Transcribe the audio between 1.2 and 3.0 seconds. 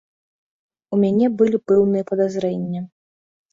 былі пэўныя падазрэнні.